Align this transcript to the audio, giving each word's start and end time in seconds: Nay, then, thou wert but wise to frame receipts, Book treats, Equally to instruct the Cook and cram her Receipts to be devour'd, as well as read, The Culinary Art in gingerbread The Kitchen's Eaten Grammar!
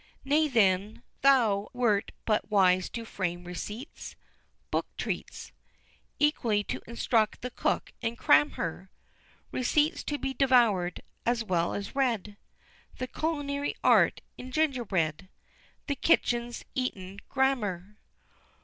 Nay, 0.25 0.47
then, 0.47 1.03
thou 1.21 1.69
wert 1.73 2.11
but 2.25 2.49
wise 2.49 2.89
to 2.89 3.05
frame 3.05 3.43
receipts, 3.43 4.15
Book 4.71 4.87
treats, 4.97 5.51
Equally 6.17 6.63
to 6.63 6.81
instruct 6.87 7.41
the 7.43 7.51
Cook 7.51 7.93
and 8.01 8.17
cram 8.17 8.53
her 8.53 8.89
Receipts 9.51 10.03
to 10.05 10.17
be 10.17 10.33
devour'd, 10.33 11.03
as 11.23 11.43
well 11.43 11.75
as 11.75 11.95
read, 11.95 12.35
The 12.97 13.05
Culinary 13.05 13.75
Art 13.83 14.21
in 14.39 14.51
gingerbread 14.51 15.29
The 15.85 15.93
Kitchen's 15.95 16.65
Eaten 16.73 17.19
Grammar! 17.29 17.99